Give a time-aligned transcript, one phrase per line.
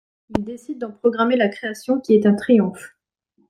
[0.35, 2.95] Il décide d'en programmer la création, qui est un triomphe.